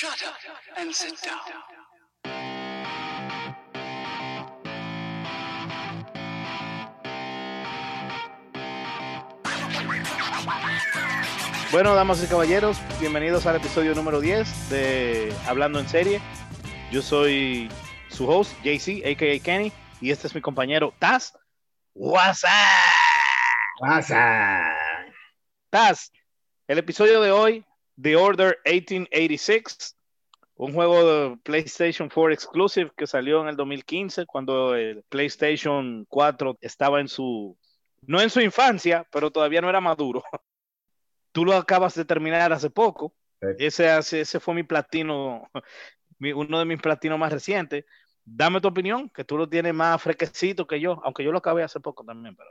Shut 0.00 0.22
up 0.22 0.36
and 0.76 0.92
sit 0.92 1.16
down. 1.24 1.40
Bueno, 11.72 11.96
damas 11.96 12.22
y 12.22 12.28
caballeros, 12.28 12.78
bienvenidos 13.00 13.46
al 13.46 13.56
episodio 13.56 13.96
número 13.96 14.20
10 14.20 14.70
de 14.70 15.34
Hablando 15.48 15.80
en 15.80 15.88
Serie. 15.88 16.20
Yo 16.92 17.02
soy 17.02 17.68
su 18.08 18.30
host, 18.30 18.52
JC, 18.62 19.04
a.k.a. 19.04 19.40
Kenny, 19.40 19.72
y 20.00 20.12
este 20.12 20.28
es 20.28 20.34
mi 20.36 20.40
compañero 20.40 20.94
Taz. 21.00 21.36
What's 21.94 22.44
up? 22.44 23.80
Pasa. 23.80 24.76
Taz, 25.70 26.12
el 26.68 26.78
episodio 26.78 27.20
de 27.20 27.32
hoy, 27.32 27.64
The 28.00 28.14
Order 28.14 28.58
1886, 28.64 29.96
un 30.56 30.72
juego 30.72 31.04
de 31.04 31.36
PlayStation 31.38 32.08
4 32.08 32.32
exclusive 32.32 32.92
que 32.96 33.06
salió 33.06 33.42
en 33.42 33.48
el 33.48 33.56
2015 33.56 34.26
cuando 34.26 34.74
el 34.76 35.02
PlayStation 35.08 36.04
4 36.08 36.58
estaba 36.60 37.00
en 37.00 37.08
su, 37.08 37.56
no 38.02 38.20
en 38.20 38.30
su 38.30 38.40
infancia, 38.40 39.06
pero 39.10 39.30
todavía 39.30 39.60
no 39.60 39.68
era 39.68 39.80
maduro. 39.80 40.22
Tú 41.32 41.44
lo 41.44 41.54
acabas 41.54 41.94
de 41.94 42.04
terminar 42.04 42.52
hace 42.52 42.70
poco. 42.70 43.14
Sí. 43.40 43.48
Ese, 43.58 43.98
ese 43.98 44.40
fue 44.40 44.54
mi 44.54 44.62
platino, 44.62 45.50
uno 46.20 46.58
de 46.58 46.64
mis 46.64 46.80
platinos 46.80 47.18
más 47.18 47.32
recientes. 47.32 47.84
Dame 48.24 48.60
tu 48.60 48.68
opinión, 48.68 49.08
que 49.08 49.24
tú 49.24 49.38
lo 49.38 49.48
tienes 49.48 49.72
más 49.72 50.02
fresquecito 50.02 50.66
que 50.66 50.78
yo, 50.78 51.00
aunque 51.02 51.24
yo 51.24 51.32
lo 51.32 51.38
acabé 51.38 51.62
hace 51.62 51.80
poco 51.80 52.04
también. 52.04 52.36
Pero, 52.36 52.50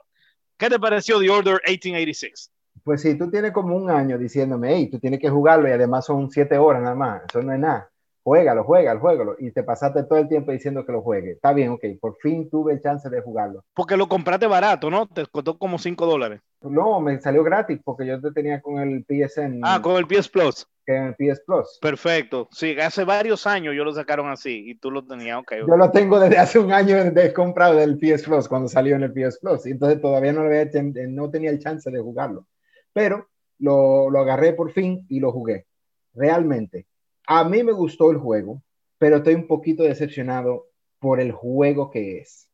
¿qué 0.57 0.69
te 0.69 0.79
pareció 0.79 1.19
The 1.19 1.29
Order 1.29 1.61
1886? 1.67 2.51
Pues 2.83 3.01
sí, 3.01 3.17
tú 3.17 3.29
tienes 3.29 3.51
como 3.51 3.75
un 3.75 3.89
año 3.89 4.17
diciéndome, 4.17 4.73
hey, 4.75 4.89
tú 4.89 4.99
tienes 4.99 5.19
que 5.19 5.29
jugarlo 5.29 5.67
y 5.67 5.71
además 5.71 6.05
son 6.05 6.29
siete 6.31 6.57
horas 6.57 6.81
nada 6.81 6.95
más, 6.95 7.21
eso 7.29 7.41
no 7.41 7.53
es 7.53 7.59
nada. 7.59 7.89
Juégalo, 8.23 8.63
juégalo, 8.65 8.99
juégalo. 8.99 9.35
Y 9.39 9.51
te 9.51 9.63
pasaste 9.63 10.03
todo 10.03 10.19
el 10.19 10.27
tiempo 10.27 10.51
diciendo 10.51 10.85
que 10.85 10.91
lo 10.91 11.01
juegue. 11.01 11.31
Está 11.31 11.53
bien, 11.53 11.69
ok, 11.71 11.83
por 12.01 12.17
fin 12.17 12.49
tuve 12.49 12.73
el 12.73 12.81
chance 12.81 13.09
de 13.09 13.21
jugarlo. 13.21 13.63
Porque 13.73 13.95
lo 13.95 14.07
compraste 14.09 14.47
barato, 14.47 14.89
¿no? 14.89 15.07
Te 15.07 15.25
costó 15.27 15.57
como 15.57 15.77
5 15.79 16.05
dólares. 16.05 16.41
No, 16.61 16.99
me 16.99 17.21
salió 17.21 17.43
gratis 17.43 17.79
porque 17.85 18.05
yo 18.05 18.19
te 18.19 18.31
tenía 18.31 18.61
con 18.61 18.79
el 18.79 19.05
PSN, 19.05 19.61
Ah, 19.63 19.79
con 19.81 19.95
el 19.95 20.07
PS 20.07 20.29
Plus. 20.29 20.67
que 20.85 20.95
en 20.95 21.03
el 21.05 21.15
PS 21.15 21.41
Plus. 21.45 21.77
Perfecto. 21.81 22.49
Sí, 22.51 22.75
hace 22.79 23.05
varios 23.05 23.47
años 23.47 23.73
yo 23.75 23.83
lo 23.85 23.93
sacaron 23.93 24.29
así 24.29 24.63
y 24.71 24.75
tú 24.75 24.91
lo 24.91 25.05
tenías, 25.05 25.39
ok. 25.39 25.53
Yo 25.65 25.77
lo 25.77 25.91
tengo 25.91 26.19
desde 26.19 26.37
hace 26.37 26.59
un 26.59 26.73
año 26.73 27.11
de 27.11 27.31
comprado 27.33 27.75
del 27.75 27.97
PS 27.97 28.25
Plus 28.25 28.49
cuando 28.49 28.67
salió 28.67 28.95
en 28.97 29.03
el 29.03 29.13
PS 29.13 29.37
Plus. 29.41 29.65
Y 29.67 29.71
entonces 29.71 30.01
todavía 30.01 30.33
no, 30.33 30.41
lo 30.43 30.47
había 30.49 30.69
ten- 30.69 30.93
no 31.15 31.29
tenía 31.29 31.49
el 31.51 31.59
chance 31.59 31.89
de 31.89 31.99
jugarlo. 31.99 32.45
Pero 32.93 33.27
lo, 33.59 34.09
lo 34.09 34.19
agarré 34.19 34.53
por 34.53 34.71
fin 34.71 35.05
y 35.09 35.19
lo 35.19 35.31
jugué. 35.31 35.65
Realmente, 36.13 36.87
a 37.27 37.43
mí 37.43 37.63
me 37.63 37.71
gustó 37.71 38.11
el 38.11 38.17
juego, 38.17 38.61
pero 38.97 39.17
estoy 39.17 39.35
un 39.35 39.47
poquito 39.47 39.83
decepcionado 39.83 40.67
por 40.99 41.19
el 41.19 41.31
juego 41.31 41.89
que 41.89 42.19
es. 42.19 42.49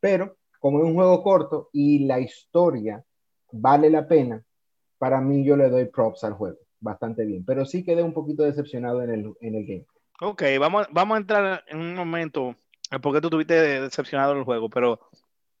Pero 0.00 0.36
como 0.58 0.78
es 0.78 0.84
un 0.84 0.94
juego 0.94 1.22
corto 1.22 1.68
y 1.72 2.06
la 2.06 2.20
historia 2.20 3.04
vale 3.52 3.90
la 3.90 4.08
pena, 4.08 4.42
para 4.98 5.20
mí 5.20 5.44
yo 5.44 5.56
le 5.56 5.68
doy 5.68 5.84
props 5.86 6.24
al 6.24 6.32
juego. 6.32 6.58
Bastante 6.80 7.24
bien. 7.24 7.44
Pero 7.44 7.64
sí 7.64 7.84
quedé 7.84 8.02
un 8.02 8.12
poquito 8.12 8.42
decepcionado 8.42 9.02
en 9.02 9.10
el, 9.10 9.32
en 9.40 9.54
el 9.54 9.66
game. 9.66 9.86
Ok, 10.20 10.42
vamos, 10.58 10.86
vamos 10.90 11.16
a 11.16 11.20
entrar 11.20 11.64
en 11.68 11.78
un 11.78 11.94
momento 11.94 12.56
porque 13.02 13.20
tú 13.20 13.28
estuviste 13.28 13.54
decepcionado 13.80 14.34
del 14.34 14.44
juego, 14.44 14.68
pero 14.68 15.00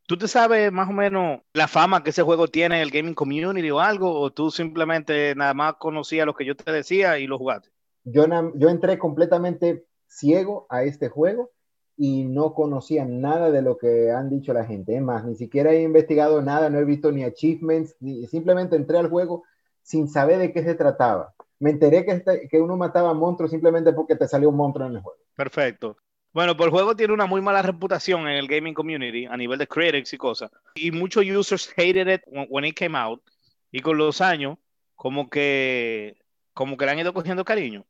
¿tú 0.06 0.16
te 0.16 0.28
sabes 0.28 0.72
más 0.72 0.88
o 0.88 0.92
menos 0.92 1.40
la 1.52 1.68
fama 1.68 2.02
que 2.02 2.10
ese 2.10 2.22
juego 2.22 2.48
tiene 2.48 2.76
en 2.76 2.82
el 2.82 2.90
gaming 2.90 3.14
community 3.14 3.70
o 3.70 3.80
algo? 3.80 4.20
¿O 4.20 4.32
tú 4.32 4.50
simplemente 4.50 5.34
nada 5.34 5.54
más 5.54 5.74
conocías 5.76 6.26
lo 6.26 6.34
que 6.34 6.44
yo 6.46 6.56
te 6.56 6.70
decía 6.72 7.18
y 7.18 7.26
lo 7.26 7.38
jugaste? 7.38 7.70
yo, 8.04 8.26
yo 8.54 8.68
entré 8.68 8.98
completamente 8.98 9.86
ciego 10.06 10.66
a 10.68 10.84
este 10.84 11.08
juego 11.08 11.50
y 11.96 12.24
no 12.24 12.54
conocía 12.54 13.04
nada 13.04 13.50
de 13.50 13.62
lo 13.62 13.78
que 13.78 14.10
han 14.10 14.28
dicho 14.28 14.52
la 14.52 14.64
gente. 14.64 14.96
Es 14.96 15.02
más, 15.02 15.24
ni 15.24 15.36
siquiera 15.36 15.72
he 15.72 15.82
investigado 15.82 16.42
nada, 16.42 16.68
no 16.70 16.78
he 16.78 16.84
visto 16.84 17.12
ni 17.12 17.24
achievements, 17.24 17.96
ni, 18.00 18.26
simplemente 18.26 18.76
entré 18.76 18.98
al 18.98 19.08
juego 19.08 19.44
sin 19.82 20.08
saber 20.08 20.38
de 20.38 20.52
qué 20.52 20.62
se 20.64 20.74
trataba. 20.74 21.34
Me 21.60 21.70
enteré 21.70 22.04
que, 22.04 22.12
este- 22.12 22.48
que 22.48 22.60
uno 22.60 22.76
mataba 22.76 23.14
monstruos 23.14 23.50
simplemente 23.50 23.92
porque 23.92 24.16
te 24.16 24.26
salió 24.28 24.48
un 24.48 24.56
monstruo 24.56 24.86
en 24.88 24.96
el 24.96 25.02
juego. 25.02 25.18
Perfecto. 25.36 25.96
Bueno, 26.34 26.56
pues 26.56 26.66
el 26.66 26.72
juego 26.72 26.96
tiene 26.96 27.12
una 27.12 27.26
muy 27.26 27.40
mala 27.40 27.62
reputación 27.62 28.22
en 28.22 28.36
el 28.36 28.48
gaming 28.48 28.74
community 28.74 29.24
a 29.26 29.36
nivel 29.36 29.56
de 29.56 29.68
critics 29.68 30.12
y 30.14 30.18
cosas. 30.18 30.50
Y 30.74 30.90
muchos 30.90 31.24
users 31.24 31.72
hated 31.76 32.08
it 32.12 32.22
when, 32.26 32.64
it 32.64 32.76
came 32.76 32.98
out. 32.98 33.22
Y 33.70 33.80
con 33.80 33.96
los 33.96 34.20
años, 34.20 34.58
como 34.96 35.30
que, 35.30 36.18
como 36.52 36.76
que 36.76 36.86
le 36.86 36.90
han 36.90 36.98
ido 36.98 37.14
cogiendo 37.14 37.44
cariño. 37.44 37.86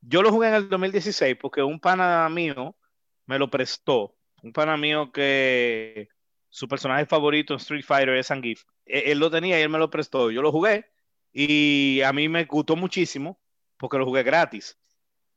Yo 0.00 0.22
lo 0.22 0.30
jugué 0.32 0.48
en 0.48 0.54
el 0.54 0.68
2016 0.70 1.36
porque 1.38 1.62
un 1.62 1.78
pana 1.78 2.26
mío 2.30 2.74
me 3.26 3.38
lo 3.38 3.50
prestó. 3.50 4.16
Un 4.42 4.54
pana 4.54 4.78
mío 4.78 5.12
que 5.12 6.08
su 6.48 6.66
personaje 6.66 7.04
favorito 7.04 7.52
en 7.52 7.60
Street 7.60 7.84
Fighter 7.84 8.16
es 8.16 8.28
Zangief. 8.28 8.64
Él, 8.86 9.02
él 9.06 9.18
lo 9.18 9.30
tenía 9.30 9.58
y 9.60 9.62
él 9.62 9.68
me 9.68 9.78
lo 9.78 9.90
prestó. 9.90 10.30
Yo 10.30 10.40
lo 10.40 10.52
jugué 10.52 10.86
y 11.34 12.00
a 12.00 12.14
mí 12.14 12.30
me 12.30 12.46
gustó 12.46 12.76
muchísimo 12.76 13.38
porque 13.76 13.98
lo 13.98 14.06
jugué 14.06 14.22
gratis. 14.22 14.78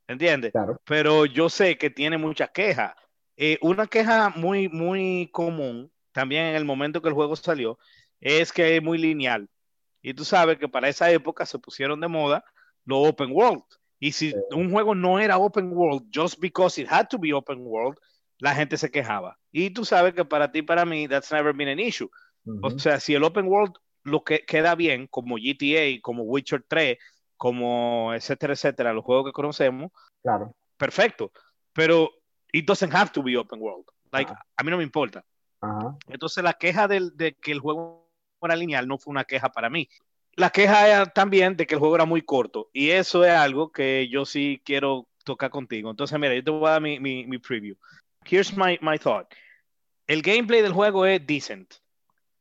¿Entiendes? 0.08 0.52
Claro, 0.52 0.80
pero 0.84 1.26
yo 1.26 1.48
sé 1.48 1.76
que 1.78 1.90
tiene 1.90 2.18
muchas 2.18 2.50
quejas. 2.50 2.94
Eh, 3.36 3.58
una 3.60 3.86
queja 3.86 4.30
muy, 4.30 4.68
muy 4.68 5.28
común, 5.32 5.92
también 6.12 6.46
en 6.46 6.56
el 6.56 6.64
momento 6.64 7.00
que 7.00 7.08
el 7.08 7.14
juego 7.14 7.36
salió, 7.36 7.78
es 8.20 8.52
que 8.52 8.76
es 8.76 8.82
muy 8.82 8.98
lineal. 8.98 9.48
Y 10.02 10.14
tú 10.14 10.24
sabes 10.24 10.58
que 10.58 10.68
para 10.68 10.88
esa 10.88 11.10
época 11.10 11.44
se 11.46 11.58
pusieron 11.58 12.00
de 12.00 12.08
moda 12.08 12.44
los 12.84 13.06
open 13.06 13.30
world. 13.32 13.62
Y 14.00 14.12
si 14.12 14.30
Sí. 14.30 14.36
un 14.52 14.72
juego 14.72 14.94
no 14.94 15.20
era 15.20 15.38
open 15.38 15.72
world, 15.72 16.08
just 16.12 16.40
because 16.40 16.80
it 16.80 16.88
had 16.90 17.06
to 17.08 17.18
be 17.18 17.32
open 17.32 17.58
world, 17.60 17.98
la 18.38 18.54
gente 18.54 18.76
se 18.76 18.90
quejaba. 18.90 19.38
Y 19.52 19.70
tú 19.70 19.84
sabes 19.84 20.14
que 20.14 20.24
para 20.24 20.50
ti, 20.50 20.62
para 20.62 20.84
mí, 20.84 21.06
that's 21.06 21.30
never 21.30 21.52
been 21.52 21.68
an 21.68 21.80
issue. 21.80 22.08
O 22.62 22.70
sea, 22.70 22.98
si 22.98 23.14
el 23.14 23.24
open 23.24 23.46
world 23.46 23.74
lo 24.04 24.24
que 24.24 24.40
queda 24.46 24.74
bien, 24.74 25.06
como 25.08 25.36
GTA, 25.36 26.00
como 26.00 26.22
Witcher 26.22 26.64
3, 26.66 26.96
como 27.38 28.12
etcétera, 28.12 28.52
etcétera, 28.52 28.92
los 28.92 29.04
juegos 29.04 29.26
que 29.26 29.32
conocemos, 29.32 29.90
claro. 30.22 30.52
perfecto, 30.76 31.32
pero 31.72 32.10
it 32.52 32.66
doesn't 32.66 32.92
have 32.94 33.10
to 33.12 33.22
be 33.22 33.36
open 33.36 33.60
world. 33.62 33.86
Like, 34.12 34.30
Ah. 34.30 34.42
a 34.56 34.62
mí 34.64 34.70
no 34.70 34.76
me 34.76 34.82
importa. 34.82 35.24
Ajá, 35.60 35.96
Entonces, 36.08 36.44
la 36.44 36.52
queja 36.52 36.86
del- 36.88 37.16
de 37.16 37.34
que 37.34 37.52
el 37.52 37.60
juego 37.60 38.10
era 38.42 38.54
lineal 38.56 38.86
no 38.86 38.98
fue 38.98 39.10
una 39.12 39.24
queja 39.24 39.48
para 39.50 39.70
mí. 39.70 39.88
La 40.36 40.50
queja 40.50 40.86
era 40.88 41.06
también 41.06 41.56
de 41.56 41.66
que 41.66 41.74
el 41.74 41.80
juego 41.80 41.94
era 41.96 42.04
muy 42.04 42.22
corto, 42.22 42.68
y 42.72 42.90
eso 42.90 43.24
es 43.24 43.32
algo 43.32 43.72
que 43.72 44.08
yo 44.08 44.24
sí 44.24 44.60
quiero 44.64 45.08
tocar 45.24 45.50
contigo. 45.50 45.90
Entonces, 45.90 46.18
mira, 46.18 46.34
yo 46.34 46.44
te 46.44 46.50
voy 46.50 46.66
a 46.68 46.72
dar 46.72 46.80
mi, 46.82 47.00
mi, 47.00 47.26
mi 47.26 47.38
preview. 47.38 47.76
Here's 48.24 48.56
my, 48.56 48.78
my 48.82 48.98
thought. 48.98 49.26
El 50.06 50.22
gameplay 50.22 50.62
del 50.62 50.72
juego 50.72 51.04
es 51.06 51.26
decent. 51.26 51.74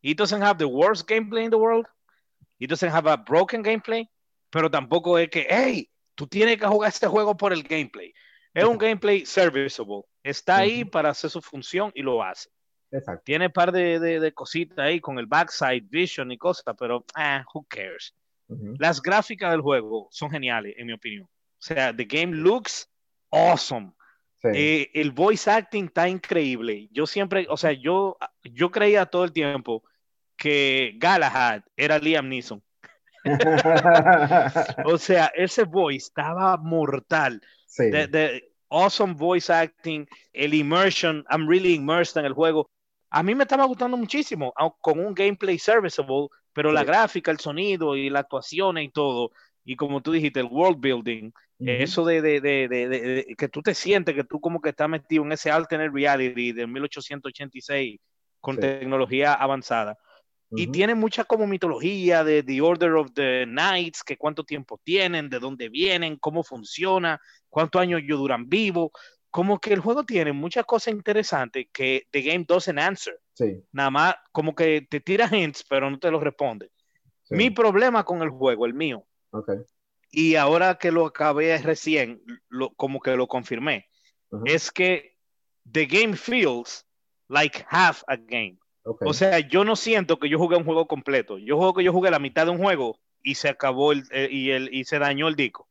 It 0.01 0.17
doesn't 0.17 0.41
have 0.43 0.57
the 0.57 0.65
worst 0.65 1.09
gameplay 1.09 1.43
in 1.45 1.49
the 1.49 1.57
world. 1.57 1.85
It 2.59 2.69
doesn't 2.69 2.91
have 2.93 3.09
a 3.09 3.17
broken 3.17 3.61
gameplay. 3.63 4.07
Pero 4.49 4.69
tampoco 4.71 5.17
es 5.17 5.29
que, 5.29 5.45
hey, 5.49 5.89
tú 6.15 6.27
tienes 6.27 6.57
que 6.57 6.65
jugar 6.67 6.89
este 6.89 7.07
juego 7.07 7.35
por 7.35 7.53
el 7.53 7.63
gameplay. 7.63 8.13
Es 8.53 8.63
un 8.63 8.77
gameplay 8.77 9.25
serviceable. 9.25 10.03
Está 10.23 10.57
ahí 10.57 10.83
para 10.83 11.09
hacer 11.09 11.29
su 11.29 11.41
función 11.41 11.91
y 11.93 12.01
lo 12.01 12.23
hace. 12.23 12.49
exacto. 12.91 13.21
Tiene 13.23 13.47
un 13.47 13.51
par 13.51 13.71
de, 13.71 13.99
de, 13.99 14.19
de 14.19 14.33
cositas 14.33 14.79
ahí 14.79 14.99
con 14.99 15.19
el 15.19 15.27
backside 15.27 15.83
vision 15.89 16.31
y 16.31 16.37
cosas, 16.37 16.75
pero 16.79 17.05
ah, 17.15 17.45
who 17.53 17.65
cares. 17.67 18.15
Las 18.79 19.01
gráficas 19.01 19.51
del 19.51 19.61
juego 19.61 20.07
son 20.09 20.31
geniales, 20.31 20.73
en 20.77 20.87
mi 20.87 20.93
opinión. 20.93 21.25
O 21.25 21.29
sea, 21.59 21.93
the 21.95 22.05
game 22.05 22.33
looks 22.35 22.89
awesome. 23.29 23.91
sí, 24.41 24.47
Eh, 24.53 24.91
el 24.93 25.11
voice 25.11 25.51
acting 25.51 25.85
está 25.85 26.07
increíble. 26.07 26.87
Yo 26.91 27.05
siempre, 27.05 27.45
o 27.49 27.57
sea, 27.57 27.73
yo, 27.73 28.17
yo 28.43 28.71
creía 28.71 29.05
todo 29.05 29.25
el 29.25 29.33
tiempo 29.33 29.83
que 30.37 30.93
Galahad 30.97 31.61
era 31.75 31.99
Liam 31.99 32.29
Neeson. 32.29 32.63
O 34.85 34.97
sea, 34.97 35.31
ese 35.35 35.63
voice 35.63 36.07
estaba 36.07 36.57
mortal. 36.57 37.41
sí, 37.65 37.83
The, 37.91 38.07
the 38.07 38.41
awesome 38.69 39.15
voice 39.15 39.49
acting, 39.51 40.07
el 40.33 40.53
immersion, 40.53 41.23
I'm 41.29 41.47
really 41.47 41.75
immersed 41.75 42.17
en 42.17 42.25
el 42.25 42.33
juego. 42.33 42.69
A 43.09 43.23
mí 43.23 43.33
me 43.35 43.43
estaba 43.43 43.65
gustando 43.65 43.97
muchísimo, 43.97 44.53
con 44.81 44.99
un 44.99 45.13
gameplay 45.13 45.57
serviceable, 45.57 46.27
pero 46.53 46.71
la 46.71 46.81
Sí. 46.81 46.87
gráfica, 46.87 47.31
el 47.31 47.39
sonido 47.39 47.95
y 47.95 48.09
la 48.09 48.19
actuación 48.19 48.77
y 48.77 48.89
todo, 48.91 49.31
y 49.63 49.75
como 49.75 50.01
tú 50.01 50.11
dijiste, 50.11 50.39
el 50.41 50.47
world 50.47 50.79
building, 50.79 51.31
ujú, 51.59 51.69
eso 51.69 52.05
de, 52.05 52.21
de, 52.21 52.41
de, 52.41 52.67
de- 52.67 52.89
de- 52.89 53.01
de- 53.25 53.35
que 53.37 53.47
tú 53.49 53.61
te 53.61 53.73
sientes 53.73 54.13
que 54.15 54.23
tú 54.23 54.39
como 54.41 54.61
que 54.61 54.69
estás 54.69 54.89
metido 54.89 55.23
en 55.23 55.31
ese 55.31 55.51
alternate 55.51 55.91
reality 55.91 56.51
de 56.51 56.67
1886 56.67 57.99
con 58.41 58.55
Sí. 58.55 58.61
tecnología 58.61 59.33
avanzada. 59.33 59.97
Y 60.55 60.63
ujú, 60.63 60.71
tiene 60.71 60.95
mucha 60.95 61.23
como 61.25 61.45
mitología 61.45 62.23
de 62.23 62.41
The 62.43 62.61
Order 62.61 62.93
of 62.93 63.11
the 63.13 63.45
Knights, 63.45 64.03
que 64.03 64.17
cuánto 64.17 64.43
tiempo 64.43 64.79
tienen, 64.83 65.29
de 65.29 65.39
dónde 65.39 65.69
vienen, 65.69 66.17
cómo 66.17 66.43
funciona, 66.43 67.19
cuántos 67.49 67.81
años 67.81 68.01
ellos 68.01 68.19
duran 68.19 68.47
vivos. 68.49 68.91
Como 69.29 69.59
que 69.59 69.73
el 69.73 69.81
juego 69.81 70.03
tiene 70.05 70.31
muchas 70.31 70.65
cosas 70.65 70.93
interesantes 70.93 71.67
que 71.71 72.07
The 72.11 72.21
Game 72.21 72.45
doesn't 72.47 72.79
answer. 72.79 73.19
sí, 73.33 73.63
Nada 73.71 73.91
más 73.91 74.15
como 74.31 74.55
que 74.55 74.81
te 74.89 74.99
tira 74.99 75.27
hints, 75.31 75.63
pero 75.69 75.89
no 75.91 75.99
te 75.99 76.09
los 76.09 76.23
responde. 76.23 76.71
sí, 77.23 77.35
Mi 77.35 77.49
problema 77.51 78.03
con 78.03 78.21
el 78.23 78.29
juego, 78.29 78.65
el 78.65 78.73
mío, 78.73 79.05
ok, 79.31 79.49
y 80.11 80.35
ahora 80.35 80.77
que 80.77 80.91
lo 80.91 81.05
acabé 81.05 81.57
recién, 81.59 82.21
lo, 82.49 82.71
como 82.75 82.99
que 82.99 83.15
lo 83.15 83.27
confirmé, 83.27 83.87
Ujú. 84.31 84.45
es 84.45 84.71
que 84.71 85.17
the 85.71 85.85
game 85.85 86.15
feels 86.15 86.85
like 87.27 87.65
half 87.69 88.03
a 88.07 88.15
game. 88.15 88.57
O 89.01 89.13
sea, 89.13 89.39
yo 89.39 89.63
no 89.63 89.75
siento 89.75 90.17
que 90.19 90.29
yo 90.29 90.37
jugué 90.37 90.55
un 90.57 90.63
juego 90.65 90.87
completo. 90.87 91.37
Yo 91.37 91.57
juego 91.57 91.73
que 91.73 91.83
yo 91.83 91.91
jugué 91.93 92.09
la 92.11 92.19
mitad 92.19 92.45
de 92.45 92.51
un 92.51 92.59
juego 92.59 92.97
y 93.23 93.35
se 93.35 93.49
acabó 93.49 93.91
el, 93.91 94.03
eh, 94.11 94.29
y, 94.31 94.51
el, 94.51 94.73
y 94.73 94.85
se 94.85 94.99
dañó 94.99 95.27
el 95.27 95.35
disco 95.35 95.67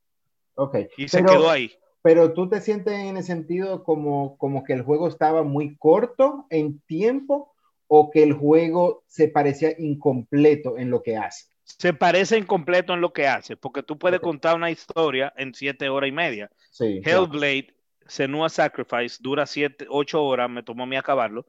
ok. 0.56 0.76
y 0.96 1.08
se 1.08 1.22
Pero- 1.22 1.32
quedó 1.32 1.50
ahí. 1.50 1.72
Pero 2.02 2.34
tú 2.34 2.48
te 2.48 2.60
sientes 2.60 2.94
en 2.94 3.16
el 3.16 3.24
sentido 3.24 3.82
como, 3.82 4.36
como 4.38 4.62
que 4.62 4.74
el 4.74 4.82
juego 4.82 5.08
estaba 5.08 5.42
muy 5.42 5.76
corto 5.76 6.46
en 6.50 6.78
tiempo 6.82 7.52
o 7.88 8.10
que 8.12 8.22
el 8.22 8.32
juego 8.32 9.02
se 9.08 9.26
parecía 9.26 9.70
incompleto 9.76 10.78
en 10.78 10.90
lo 10.90 11.02
que 11.02 11.16
hace. 11.16 11.46
Se 11.64 11.92
parece 11.92 12.38
incompleto 12.38 12.94
en 12.94 13.00
lo 13.00 13.12
que 13.12 13.26
hace, 13.26 13.56
porque 13.56 13.82
tú 13.82 13.98
puedes 13.98 14.20
contar 14.20 14.54
una 14.54 14.70
historia 14.70 15.32
en 15.36 15.52
siete 15.52 15.88
horas 15.88 16.08
y 16.08 16.12
media. 16.12 16.48
Sí. 16.70 17.00
claro. 17.02 17.24
Hellblade, 17.24 17.74
Senua 18.06 18.48
Sacrifice, 18.50 19.18
dura 19.20 19.46
siete, 19.46 19.86
ocho 19.88 20.22
horas, 20.22 20.48
me 20.48 20.62
tomó 20.62 20.84
a 20.84 20.86
mí 20.86 20.94
acabarlo, 20.94 21.44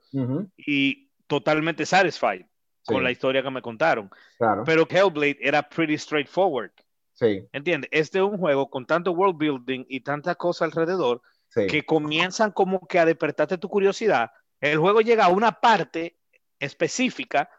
y 0.57 1.06
totalmente 1.27 1.85
satisfied 1.85 2.45
Sí. 2.81 2.94
con 2.94 3.03
la 3.03 3.12
historia 3.12 3.44
que 3.44 3.51
me 3.51 3.62
contaron. 3.62 4.09
Claro. 4.38 4.63
Pero 4.65 4.88
Hellblade 4.89 5.38
era 5.41 5.62
pretty 5.68 5.97
straightforward. 5.97 6.71
Sí, 7.13 7.45
¿Entiendes? 7.51 7.89
Este 7.91 8.19
es 8.19 8.24
un 8.24 8.38
juego 8.38 8.69
con 8.69 8.85
tanto 8.85 9.12
world 9.12 9.38
building 9.38 9.85
y 9.89 10.00
tanta 10.01 10.35
cosa 10.35 10.63
alrededor 10.65 11.21
sí. 11.50 11.68
que 11.68 11.83
comienzan 11.85 12.51
como 12.51 12.88
que 12.88 13.00
a 13.00 13.06
despertarte 13.06 13.57
tu 13.57 13.68
curiosidad. 13.68 14.31
El 14.62 14.77
juego 14.77 15.01
llega 15.01 15.25
a 15.25 15.29
una 15.29 15.51
parte 15.59 16.15
específica 16.59 17.50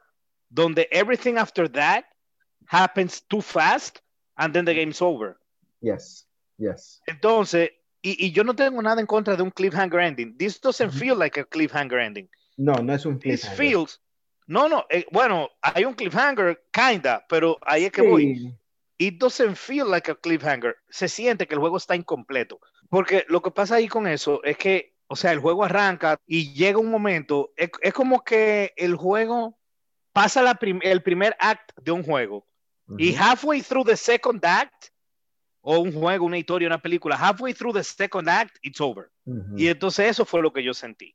donde 0.49 0.88
everything 0.91 1.37
after 1.37 1.69
that 1.70 2.05
happens 2.67 3.23
too 3.26 3.43
fast 3.43 3.99
and 4.37 4.55
then 4.55 4.65
the 4.65 4.75
game's 4.75 5.03
over. 5.03 5.37
Yes. 5.81 6.26
Yes. 6.56 7.03
Entonces, 7.06 7.70
y, 8.00 8.26
y 8.26 8.32
yo 8.32 8.44
no 8.44 8.55
tengo 8.55 8.81
nada 8.81 9.00
en 9.00 9.06
contra 9.06 9.37
de 9.37 9.43
un 9.43 9.50
cliffhanger 9.50 10.00
ending. 10.00 10.37
This 10.38 10.61
doesn't 10.61 10.93
feel 10.93 11.19
like 11.19 11.38
a 11.38 11.44
cliffhanger 11.44 12.00
ending. 12.00 12.29
No, 12.58 12.75
no 12.75 12.93
es 12.94 13.06
un 13.06 13.19
cliffhanger. 13.19 13.56
feels. 13.56 14.02
No, 14.46 14.69
no, 14.69 14.84
eh, 14.90 15.06
bueno, 15.10 15.49
hay 15.62 15.84
un 15.87 15.94
cliffhanger, 15.94 16.64
kinda, 16.72 17.25
pero 17.28 17.56
ahí 17.62 17.84
es 17.87 17.93
que 17.93 18.02
voy. 18.02 18.37
Sí. 18.37 18.55
It 19.00 19.19
doesn't 19.19 19.56
feel 19.56 19.88
like 19.88 20.10
a 20.10 20.14
cliffhanger. 20.16 20.76
Se 20.90 21.08
siente 21.08 21.46
que 21.46 21.55
el 21.55 21.60
juego 21.60 21.76
está 21.76 21.94
incompleto. 21.94 22.58
Porque 22.90 23.25
lo 23.28 23.40
que 23.43 23.50
pasa 23.52 23.76
ahí 23.76 23.87
con 23.88 24.06
eso 24.06 24.43
es 24.43 24.56
que, 24.58 24.96
o 25.06 25.14
sea, 25.16 25.32
el 25.32 25.38
juego 25.38 25.64
arranca 25.64 26.19
y 26.26 26.52
llega 26.52 26.78
un 26.78 26.90
momento, 26.90 27.52
es, 27.56 27.70
es 27.81 27.93
como 27.94 28.25
que 28.25 28.72
el 28.76 28.96
juego 28.96 29.56
pasa 30.12 30.43
la 30.43 30.55
prim- 30.56 30.81
el 30.82 31.02
primer 31.02 31.37
act 31.38 31.70
de 31.81 31.93
un 31.93 32.02
juego 32.02 32.44
y 32.99 33.12
Ujú. 33.14 33.22
halfway 33.22 33.62
through 33.62 33.87
the 33.87 33.96
second 33.96 34.44
act, 34.44 34.87
o 35.60 35.78
un 35.81 35.93
juego, 35.93 36.25
una 36.25 36.38
historia, 36.38 36.66
una 36.66 36.81
película, 36.81 37.14
halfway 37.16 37.52
through 37.52 37.75
the 37.75 37.84
second 37.84 38.28
act, 38.28 38.56
it's 38.62 38.81
over. 38.81 39.10
Ujú. 39.26 39.58
Y 39.58 39.69
entonces 39.69 40.08
eso 40.08 40.25
fue 40.25 40.40
lo 40.40 40.52
que 40.52 40.64
yo 40.64 40.72
sentí. 40.72 41.14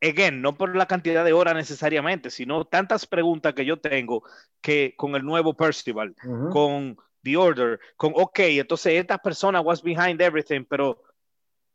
Again, 0.00 0.40
no 0.40 0.54
por 0.56 0.74
la 0.74 0.86
cantidad 0.86 1.24
de 1.24 1.32
horas 1.32 1.54
necesariamente, 1.54 2.30
sino 2.30 2.64
tantas 2.64 3.06
preguntas 3.06 3.52
que 3.54 3.64
yo 3.64 3.78
tengo 3.78 4.22
que 4.62 4.94
con 4.96 5.14
el 5.14 5.22
nuevo 5.24 5.54
Percival, 5.54 6.14
con 6.50 6.96
The 7.22 7.36
Order, 7.36 7.80
con, 7.96 8.12
ok, 8.16 8.38
entonces 8.40 8.94
esta 8.94 9.18
persona 9.18 9.60
was 9.60 9.82
behind 9.82 10.20
everything, 10.20 10.64
pero 10.64 11.02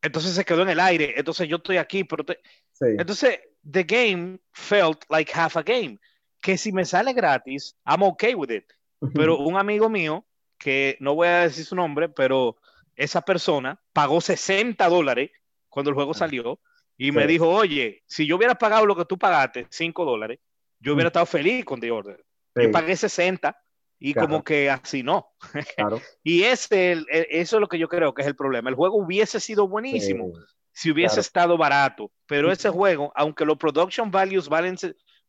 entonces 0.02 0.34
se 0.34 0.44
quedó 0.46 0.64
en 0.64 0.70
el 0.70 0.80
aire, 0.80 1.14
entonces 1.18 1.48
yo 1.48 1.58
estoy 1.58 1.78
aquí, 1.78 2.04
pero 2.04 2.24
te- 2.24 2.40
Sí. 2.72 2.86
entonces 2.98 3.40
the 3.70 3.84
game 3.84 4.40
felt 4.54 5.04
like 5.10 5.32
half 5.34 5.58
a 5.58 5.62
game, 5.62 6.00
que 6.42 6.58
si 6.58 6.72
me 6.72 6.86
sale 6.86 7.14
gratis, 7.14 7.76
I'm 7.86 8.02
okay 8.04 8.34
with 8.34 8.50
it, 8.50 8.66
pero 9.14 9.38
un 9.38 9.58
amigo 9.58 9.90
mío, 9.90 10.26
que 10.58 10.98
no 11.00 11.16
voy 11.16 11.28
a 11.28 11.42
decir 11.42 11.66
su 11.66 11.76
nombre, 11.76 12.10
pero 12.10 12.58
esa 12.96 13.22
persona 13.22 13.80
pagó 13.94 14.20
60 14.20 14.88
dólares 14.90 15.32
cuando 15.70 15.90
el 15.90 15.96
juego 15.96 16.14
salió 16.14 16.60
y 17.00 17.12
me 17.12 17.26
dijo, 17.26 17.50
oye, 17.50 18.04
si 18.06 18.28
yo 18.28 18.36
hubiera 18.36 18.54
pagado 18.56 18.86
lo 18.86 18.96
que 18.96 19.06
tú 19.06 19.18
pagaste, 19.18 19.66
5 19.72 20.06
dólares, 20.06 20.40
yo 20.80 20.94
hubiera 20.94 21.08
Mm. 21.08 21.12
estado 21.12 21.26
feliz 21.26 21.66
con 21.66 21.80
The 21.80 21.90
Order. 21.92 22.24
Yo 22.56 22.72
pagué 22.72 22.96
60 22.96 23.58
y 24.00 24.14
Claro. 24.14 24.28
como 24.28 24.44
que 24.44 24.70
así 24.70 25.02
no. 25.02 25.30
claro. 25.78 26.02
Y 26.24 26.44
ese, 26.44 26.92
el- 26.92 27.06
el- 27.10 27.28
eso 27.30 27.58
es 27.58 27.62
lo 27.62 27.68
que 27.68 27.80
yo 27.80 27.88
creo 27.90 28.14
que 28.14 28.22
es 28.22 28.28
el 28.28 28.36
problema. 28.36 28.70
El 28.70 28.76
juego 28.76 28.98
hubiese 28.98 29.40
sido 29.40 29.68
buenísimo 29.68 30.32
Sí. 30.36 30.42
si 30.74 30.92
hubiese 30.92 31.16
claro. 31.16 31.22
estado 31.22 31.58
barato, 31.58 32.12
pero 32.28 32.52
ese 32.52 32.70
juego, 32.70 33.12
aunque 33.16 33.46
los 33.46 33.58
production 33.58 34.12
values 34.12 34.48
valen, 34.50 34.76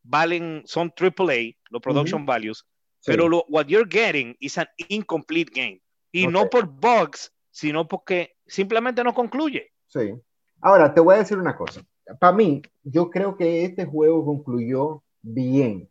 valen 0.02 0.62
son 0.66 0.90
AAA, 0.90 1.56
los 1.70 1.80
production 1.82 2.26
values, 2.26 2.64
Sí. 3.00 3.12
pero 3.12 3.28
lo, 3.28 3.44
what 3.48 3.66
you're 3.66 3.88
getting 3.90 4.36
is 4.40 4.58
an 4.58 4.68
incomplete 4.88 5.50
game. 5.54 5.80
Y 6.12 6.26
no 6.26 6.50
por 6.50 6.66
bugs, 6.66 7.32
sino 7.50 7.86
porque 7.86 8.34
simplemente 8.46 9.02
no 9.04 9.14
concluye. 9.14 9.72
Sí. 9.86 10.12
Ahora, 10.62 10.92
te 10.92 11.00
voy 11.00 11.14
a 11.14 11.18
decir 11.18 11.38
una 11.38 11.56
cosa. 11.56 11.80
Para 12.18 12.36
mí, 12.36 12.60
yo 12.82 13.08
creo 13.08 13.36
que 13.36 13.64
este 13.64 13.86
juego 13.86 14.24
concluyó 14.24 15.02
bien. 15.22 15.88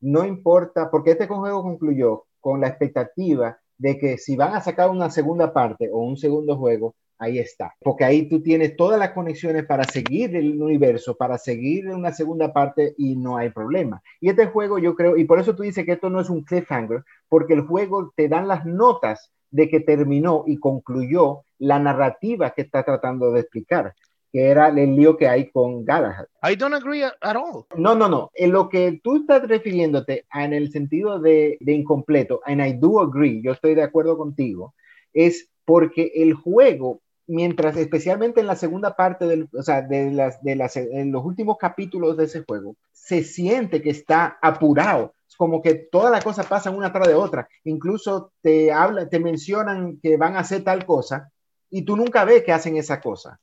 No 0.00 0.24
importa, 0.24 0.90
porque 0.90 1.12
este 1.12 1.26
juego 1.26 1.62
concluyó 1.62 2.24
con 2.40 2.60
la 2.60 2.68
expectativa 2.68 3.58
de 3.76 3.98
que 3.98 4.16
si 4.16 4.36
van 4.36 4.54
a 4.54 4.60
sacar 4.62 4.90
una 4.90 5.10
segunda 5.10 5.52
parte 5.52 5.90
o 5.92 5.98
un 5.98 6.16
segundo 6.16 6.56
juego, 6.56 6.94
ahí 7.18 7.38
está. 7.38 7.74
Porque 7.80 8.04
ahí 8.04 8.28
tú 8.28 8.42
tienes 8.42 8.76
todas 8.76 8.98
las 8.98 9.10
conexiones 9.10 9.66
para 9.66 9.84
seguir 9.84 10.34
el 10.34 10.62
universo, 10.62 11.16
para 11.16 11.36
seguir 11.36 11.88
una 11.88 12.12
segunda 12.12 12.52
parte 12.52 12.94
y 12.96 13.16
no 13.16 13.36
hay 13.36 13.50
problema. 13.50 14.02
Y 14.20 14.30
este 14.30 14.46
juego 14.46 14.78
yo 14.78 14.94
creo, 14.94 15.16
y 15.16 15.24
por 15.24 15.40
eso 15.40 15.54
tú 15.54 15.62
dices 15.62 15.84
que 15.84 15.92
esto 15.92 16.08
no 16.08 16.20
es 16.20 16.30
un 16.30 16.42
cliffhanger, 16.42 17.04
porque 17.28 17.54
el 17.54 17.62
juego 17.62 18.12
te 18.16 18.28
dan 18.28 18.48
las 18.48 18.64
notas 18.64 19.30
de 19.50 19.68
que 19.68 19.80
terminó 19.80 20.44
y 20.46 20.58
concluyó 20.58 21.42
la 21.58 21.78
narrativa 21.78 22.50
que 22.50 22.62
está 22.62 22.82
tratando 22.82 23.32
de 23.32 23.40
explicar, 23.40 23.94
que 24.32 24.48
era 24.48 24.68
el 24.68 24.96
lío 24.96 25.16
que 25.16 25.28
hay 25.28 25.50
con 25.50 25.84
Galahad. 25.84 26.26
I 26.42 26.56
don't 26.56 26.74
agree 26.74 27.02
at 27.02 27.36
all. 27.36 27.66
No, 27.76 27.94
no, 27.94 28.08
no. 28.08 28.30
En 28.34 28.52
lo 28.52 28.68
que 28.68 29.00
tú 29.02 29.16
estás 29.16 29.46
refiriéndote 29.48 30.26
en 30.32 30.52
el 30.52 30.70
sentido 30.70 31.18
de, 31.18 31.58
de 31.60 31.72
incompleto, 31.72 32.40
and 32.44 32.60
I 32.60 32.72
do 32.74 33.00
agree, 33.00 33.42
yo 33.42 33.52
estoy 33.52 33.74
de 33.74 33.82
acuerdo 33.82 34.16
contigo, 34.16 34.74
es 35.12 35.48
porque 35.64 36.12
el 36.14 36.34
juego, 36.34 37.00
mientras 37.26 37.76
especialmente 37.76 38.40
en 38.40 38.46
la 38.46 38.56
segunda 38.56 38.94
parte 38.94 39.26
del, 39.26 39.48
o 39.52 39.62
sea, 39.62 39.82
de 39.82 40.10
las, 40.12 40.42
de 40.42 40.56
las, 40.56 40.76
en 40.76 41.12
los 41.12 41.24
últimos 41.24 41.56
capítulos 41.58 42.16
de 42.16 42.24
ese 42.24 42.44
juego, 42.44 42.76
se 42.92 43.22
siente 43.22 43.82
que 43.82 43.90
está 43.90 44.38
apurado. 44.42 45.14
Es 45.28 45.36
como 45.36 45.60
que 45.62 45.74
todas 45.74 46.12
las 46.12 46.22
cosas 46.22 46.46
pasan 46.46 46.76
una 46.76 46.92
tras 46.92 47.08
de 47.08 47.14
otra. 47.14 47.48
Incluso 47.64 48.32
te 48.42 48.72
hablan, 48.72 49.08
te 49.08 49.18
mencionan 49.18 49.98
que 50.00 50.16
van 50.16 50.36
a 50.36 50.40
hacer 50.40 50.62
tal 50.62 50.86
cosa 50.86 51.30
y 51.70 51.82
tú 51.82 51.96
nunca 51.96 52.24
ves 52.24 52.44
que 52.44 52.52
hacen 52.52 52.76
esa 52.76 53.00
cosa. 53.00 53.40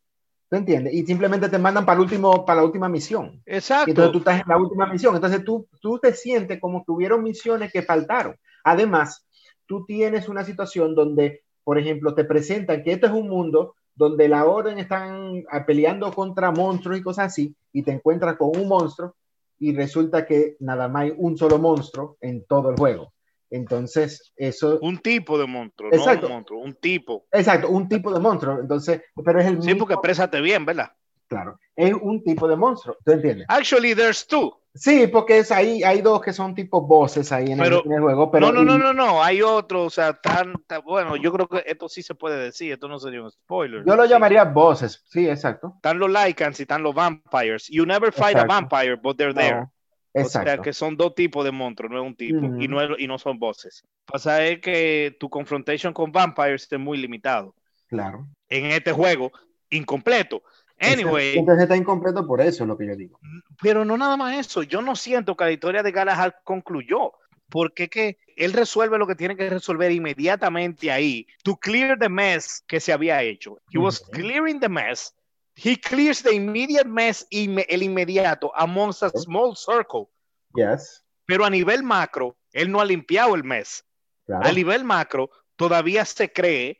¿Tú 0.53 0.57
entiendes? 0.57 0.93
Y 0.93 1.03
simplemente 1.03 1.49
te 1.49 1.57
mandan 1.57 1.83
para, 1.83 1.95
el 1.95 2.03
último, 2.03 2.45
para 2.45 2.61
la 2.61 2.65
última 2.67 2.87
misión. 2.87 3.41
Y 3.43 3.55
Exacto. 3.55 3.89
entonces 3.89 4.11
tú 4.11 4.19
estás 4.19 4.41
en 4.41 4.47
la 4.47 4.57
última 4.59 4.85
misión. 4.85 5.15
Entonces 5.15 5.43
tú, 5.43 5.67
tú 5.81 5.97
te 5.97 6.13
sientes 6.13 6.59
como 6.59 6.85
que 6.85 6.91
hubieron 6.91 7.23
misiones 7.23 7.71
que 7.71 7.81
faltaron. 7.81 8.35
Además, 8.63 9.25
tú 9.65 9.83
tienes 9.83 10.29
una 10.29 10.43
situación 10.43 10.93
donde, 10.93 11.41
por 11.63 11.79
ejemplo, 11.79 12.13
te 12.13 12.23
presentan 12.23 12.83
que 12.83 12.91
este 12.91 13.07
es 13.07 13.11
un 13.11 13.29
mundo 13.29 13.73
donde 13.95 14.27
la 14.27 14.45
orden 14.45 14.77
están 14.77 15.43
ah, 15.49 15.65
peleando 15.65 16.13
contra 16.13 16.51
monstruos 16.51 16.99
y 16.99 17.01
cosas 17.01 17.31
así, 17.31 17.55
y 17.71 17.81
te 17.81 17.91
encuentras 17.91 18.37
con 18.37 18.55
un 18.55 18.67
monstruo 18.67 19.15
y 19.57 19.75
resulta 19.75 20.23
que 20.23 20.55
nada 20.59 20.87
más 20.87 21.05
hay 21.05 21.13
un 21.17 21.35
solo 21.35 21.57
monstruo 21.57 22.17
en 22.21 22.45
todo 22.45 22.69
el 22.69 22.75
juego. 22.75 23.11
Entonces, 23.57 24.33
eso, 24.35 24.79
Un 24.81 24.97
tipo 24.97 25.37
de 25.37 25.45
monstruo, 25.45 25.89
Exacto. 25.93 26.21
no 26.21 26.27
un 26.27 26.33
monstruo, 26.39 26.59
un 26.61 26.73
tipo. 26.75 27.25
exacto, 27.31 27.69
un 27.69 27.87
tipo 27.87 28.11
de 28.11 28.19
monstruo. 28.19 28.59
Entonces, 28.59 29.01
pero 29.23 29.39
es 29.39 29.45
el 29.45 29.61
Sí, 29.61 29.67
mismo, 29.69 29.85
porque 29.87 30.01
présate 30.01 30.41
bien, 30.41 30.65
¿verdad? 30.65 30.91
claro, 31.27 31.57
es 31.75 31.93
un 31.93 32.23
tipo 32.23 32.47
de 32.47 32.55
monstruo. 32.55 32.97
¿Tú 33.05 33.11
entiendes? 33.11 33.45
Actually, 33.49 33.95
there's 33.95 34.25
two. 34.27 34.59
Sí, 34.75 35.05
porque 35.07 35.37
es 35.37 35.51
ahí, 35.51 35.83
hay 35.83 36.01
dos 36.01 36.19
que 36.21 36.33
son 36.33 36.55
tipo 36.55 36.81
voces 36.81 37.31
ahí 37.31 37.51
en, 37.51 37.59
Pero- 37.59 37.81
el, 37.81 37.85
en 37.85 37.91
el 37.93 38.01
juego. 38.01 38.31
Pero 38.31 38.51
no, 38.51 38.63
no, 38.63 38.77
no, 38.77 38.91
no, 38.91 38.93
no, 38.93 39.23
hay 39.23 39.41
otro, 39.43 39.83
o 39.83 39.89
sea, 39.91 40.13
tan, 40.13 40.53
tan- 40.65 40.81
bueno, 40.83 41.15
yo 41.15 41.31
creo 41.31 41.47
que 41.47 41.63
esto 41.67 41.87
sí 41.89 42.01
se 42.01 42.15
puede 42.15 42.37
decir, 42.43 42.71
esto 42.73 42.87
no 42.87 42.97
sería 42.99 43.21
un 43.21 43.29
spoiler. 43.31 43.83
Yo 43.85 43.95
lo 43.95 44.03
Sí. 44.03 44.09
llamaría 44.09 44.43
voces, 44.45 45.03
sí, 45.07 45.27
exacto. 45.29 45.73
Están 45.75 45.99
los 45.99 46.09
Lycans 46.09 46.59
y 46.59 46.63
están 46.63 46.81
los 46.81 46.95
Vampires. 46.95 47.67
You 47.69 47.85
never 47.85 48.11
fight 48.11 48.35
a 48.37 48.45
vampire, 48.45 48.95
but 48.95 49.15
they're 49.17 49.33
there. 49.33 49.55
No, 49.61 49.71
O 50.15 50.19
exacto. 50.19 50.47
sea, 50.49 50.57
que 50.59 50.73
son 50.73 50.95
dos 50.95 51.15
tipos 51.15 51.43
de 51.43 51.51
monstruos, 51.51 51.91
no 51.91 52.01
es 52.01 52.07
un 52.07 52.15
tipo, 52.15 52.45
Ujú. 52.45 52.61
y, 52.61 52.67
no 52.67 52.81
es- 52.81 52.99
y 52.99 53.07
no 53.07 53.17
son 53.17 53.39
voces. 53.39 53.83
Pasa 54.05 54.45
es 54.45 54.59
que 54.59 55.15
tu 55.19 55.29
confrontation 55.29 55.93
con 55.93 56.11
vampires 56.11 56.67
es 56.71 56.79
muy 56.79 56.97
limitado. 56.99 57.55
Claro. 57.87 58.27
En 58.49 58.65
este 58.67 58.91
juego, 58.91 59.31
incompleto. 59.69 60.43
Anyway, 60.79 61.37
Entonces 61.37 61.63
está 61.63 61.77
incompleto 61.77 62.27
por 62.27 62.41
eso, 62.41 62.63
es 62.63 62.67
lo 62.67 62.77
que 62.77 62.87
yo 62.87 62.95
digo. 62.95 63.19
pero 63.61 63.85
no 63.85 63.97
nada 63.97 64.17
más 64.17 64.37
eso. 64.37 64.63
Yo 64.63 64.81
no 64.81 64.95
siento 64.95 65.35
que 65.35 65.45
la 65.45 65.51
historia 65.51 65.83
de 65.83 65.91
Galahad 65.91 66.33
concluyó. 66.43 67.13
Porque 67.49 67.87
que 67.87 68.17
él 68.35 68.51
resuelve 68.53 68.97
lo 68.97 69.05
que 69.05 69.13
tiene 69.13 69.35
que 69.35 69.47
resolver 69.47 69.91
inmediatamente 69.91 70.91
ahí. 70.91 71.27
To 71.43 71.55
clear 71.57 71.99
the 71.99 72.09
mess 72.09 72.63
que 72.67 72.79
se 72.79 72.91
había 72.91 73.21
hecho. 73.21 73.59
He 73.71 73.77
was 73.77 73.99
clearing 74.11 74.59
the 74.59 74.69
mess. 74.69 75.13
He 75.55 75.75
clears 75.77 76.21
the 76.23 76.31
immediate 76.33 76.87
mess, 76.87 77.27
inme- 77.31 77.65
el 77.69 77.83
inmediato, 77.83 78.51
amongst 78.55 79.03
a 79.03 79.09
small 79.09 79.55
circle. 79.55 80.09
Yes, 80.55 81.03
Pero 81.25 81.45
a 81.45 81.49
nivel 81.49 81.83
macro, 81.83 82.35
él 82.51 82.71
no 82.71 82.79
ha 82.81 82.85
limpiado 82.85 83.35
el 83.35 83.43
mess. 83.43 83.83
claro. 84.25 84.47
A 84.47 84.51
nivel 84.51 84.83
macro, 84.83 85.29
todavía 85.55 86.05
se 86.05 86.31
cree 86.31 86.77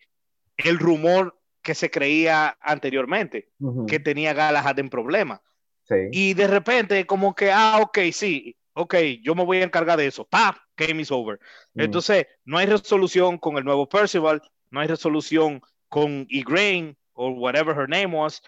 el 0.58 0.80
rumor 0.80 1.40
que 1.62 1.76
se 1.76 1.90
creía 1.90 2.58
anteriormente, 2.62 3.50
Ujú. 3.60 3.86
que 3.86 4.00
tenía 4.00 4.34
Galahad 4.34 4.80
en 4.80 4.90
problemas. 4.90 5.40
Sí. 5.88 5.96
Y 6.12 6.34
de 6.34 6.48
repente, 6.48 7.06
como 7.06 7.34
que, 7.36 7.52
ah, 7.52 7.80
ok, 7.82 8.00
sí, 8.12 8.56
ok, 8.74 8.96
yo 9.22 9.36
me 9.36 9.46
voy 9.46 9.58
a 9.60 9.64
encargar 9.66 9.98
de 9.98 10.08
eso. 10.08 10.26
¡Pap! 10.26 10.58
Game 10.78 11.02
is 11.02 11.12
over. 11.12 11.40
Mm. 11.74 11.82
Entonces, 11.82 12.26
no 12.46 12.58
hay 12.58 12.66
resolución 12.66 13.38
con 13.38 13.58
el 13.58 13.64
nuevo 13.64 13.88
Percival, 13.88 14.42
no 14.72 14.80
hay 14.80 14.88
resolución 14.88 15.62
con 15.90 16.26
Igraine 16.30 16.96
o 17.14 17.30
whatever 17.30 17.76
her 17.78 17.88
name 17.88 18.16
was, 18.18 18.42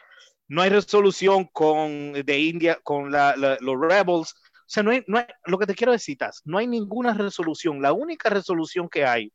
no 0.48 0.62
hay 0.62 0.70
resolución 0.70 1.46
con 1.52 2.14
de 2.14 2.40
India, 2.40 2.80
con 2.84 3.12
la- 3.12 3.36
la- 3.36 3.58
los 3.62 3.80
Rebels. 3.80 4.34
O 4.34 4.68
sea, 4.68 4.84
no 4.84 4.92
hay, 4.92 5.04
no 5.08 5.18
hay- 5.18 5.26
lo 5.46 5.58
que 5.58 5.66
te 5.66 5.76
quiero 5.76 5.92
decir, 5.92 6.18
Taz, 6.18 6.42
no 6.46 6.58
hay 6.58 6.68
ninguna 6.68 7.14
resolución. 7.14 7.82
La 7.82 7.94
única 7.94 8.30
resolución 8.30 8.90
que 8.90 9.06
hay 9.06 9.32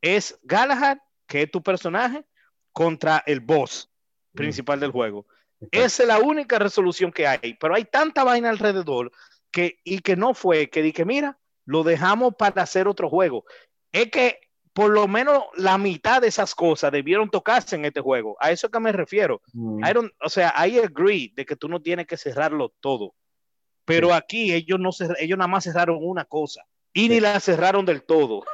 es 0.00 0.38
Galahad, 0.42 0.98
que 1.26 1.42
es 1.42 1.50
tu 1.50 1.62
personaje, 1.62 2.24
contra 2.72 3.22
el 3.26 3.40
boss 3.40 3.90
principal 4.32 4.80
del 4.80 4.90
juego. 4.90 5.26
Exacto. 5.60 5.78
Esa 5.78 6.02
es 6.02 6.08
la 6.08 6.18
única 6.20 6.58
resolución 6.58 7.12
que 7.12 7.26
hay, 7.26 7.54
pero 7.60 7.74
hay 7.74 7.84
tanta 7.84 8.24
vaina 8.24 8.48
alrededor 8.50 9.12
que, 9.50 9.78
y 9.84 9.98
que 10.00 10.16
no 10.16 10.32
fue, 10.34 10.70
que 10.70 10.82
dije, 10.82 11.04
mira, 11.04 11.38
lo 11.66 11.82
dejamos 11.84 12.34
para 12.36 12.62
hacer 12.62 12.88
otro 12.88 13.08
juego. 13.10 13.44
Es 13.92 14.10
que 14.10 14.40
por 14.72 14.90
lo 14.90 15.06
menos 15.06 15.44
la 15.56 15.76
mitad 15.78 16.22
de 16.22 16.28
esas 16.28 16.54
cosas 16.54 16.90
debieron 16.92 17.28
tocarse 17.30 17.76
en 17.76 17.84
este 17.84 18.00
juego. 18.00 18.36
A 18.40 18.50
eso 18.50 18.70
que 18.70 18.80
me 18.80 18.90
refiero. 18.92 19.42
Mm. 19.52 19.84
I 19.84 19.88
don't- 19.92 20.12
o 20.20 20.28
sea, 20.28 20.54
I 20.66 20.78
agree 20.78 21.32
de 21.36 21.44
que 21.44 21.56
tú 21.56 21.68
no 21.68 21.80
tienes 21.80 22.06
que 22.06 22.16
cerrarlo 22.16 22.72
todo. 22.80 23.14
Pero 23.84 24.08
Sí. 24.08 24.14
aquí 24.14 24.52
ellos 24.54 24.78
no 24.80 24.90
cer- 24.90 25.16
ellos 25.18 25.36
nada 25.36 25.48
más 25.48 25.64
cerraron 25.64 25.98
una 26.00 26.24
cosa 26.24 26.62
y 26.92 27.08
ni 27.08 27.16
Sí. 27.16 27.20
la 27.20 27.40
cerraron 27.40 27.84
del 27.84 28.02
todo. 28.02 28.44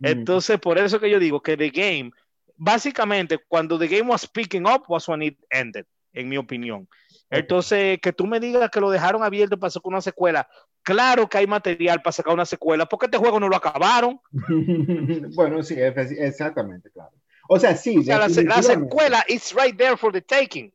Mm. 0.00 0.06
Entonces, 0.06 0.58
por 0.60 0.78
eso 0.78 0.98
que 1.00 1.10
yo 1.10 1.18
digo 1.18 1.42
que 1.42 1.56
The 1.56 1.70
Game, 1.70 2.10
básicamente, 2.56 3.38
cuando 3.48 3.78
The 3.78 3.88
Game 3.88 4.10
was 4.10 4.26
picking 4.26 4.66
up, 4.66 4.84
was 4.88 5.08
when 5.08 5.22
it 5.22 5.38
ended, 5.50 5.84
en 6.12 6.28
mi 6.28 6.36
opinión. 6.36 6.88
Entonces, 7.30 7.98
que 8.00 8.12
tú 8.12 8.26
me 8.26 8.40
digas 8.40 8.70
que 8.70 8.80
lo 8.80 8.90
dejaron 8.90 9.22
abierto 9.22 9.58
para 9.58 9.70
sacar 9.70 9.88
una 9.88 10.00
secuela, 10.00 10.48
claro 10.82 11.28
que 11.28 11.38
hay 11.38 11.46
material 11.46 12.00
para 12.02 12.12
sacar 12.12 12.34
una 12.34 12.46
secuela, 12.46 12.86
porque 12.86 13.06
este 13.06 13.18
juego 13.18 13.40
no 13.40 13.48
lo 13.48 13.56
acabaron. 13.56 14.20
bueno, 15.34 15.62
sí, 15.62 15.74
exactamente, 15.78 16.90
claro. 16.90 17.10
O 17.48 17.58
sea, 17.58 17.76
sí, 17.76 17.98
O 17.98 18.02
sea, 18.02 18.18
la, 18.18 18.28
la 18.28 18.62
secuela 18.62 19.24
is 19.28 19.54
right 19.54 19.76
there 19.76 19.96
for 19.96 20.12
the 20.12 20.22
taking, 20.22 20.72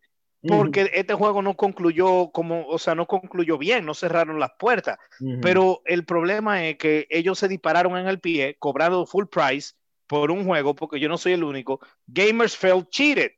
porque 0.47 0.89
este 0.93 1.13
juego 1.13 1.41
no 1.41 1.55
concluyó 1.55 2.31
como, 2.31 2.65
o 2.67 2.79
sea, 2.79 2.95
no 2.95 3.05
concluyó 3.05 3.57
bien, 3.57 3.85
no 3.85 3.93
cerraron 3.93 4.39
las 4.39 4.51
puertas. 4.57 4.97
ujú. 5.19 5.39
Pero 5.41 5.81
el 5.85 6.05
problema 6.05 6.65
es 6.65 6.77
que 6.77 7.07
ellos 7.09 7.39
se 7.39 7.47
dispararon 7.47 7.97
en 7.97 8.07
el 8.07 8.19
pie, 8.19 8.55
cobrando 8.57 9.05
full 9.05 9.25
price 9.25 9.73
por 10.07 10.31
un 10.31 10.45
juego, 10.45 10.75
porque 10.75 10.99
yo 10.99 11.07
no 11.07 11.17
soy 11.17 11.33
el 11.33 11.43
único. 11.43 11.79
Gamers 12.07 12.57
felt 12.57 12.89
cheated. 12.89 13.31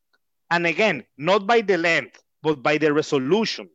And 0.49 0.65
again, 0.67 1.07
not 1.17 1.45
by 1.45 1.63
the 1.63 1.77
length, 1.77 2.22
but 2.43 2.61
by 2.61 2.77
the 2.77 2.91
resolution. 2.91 3.71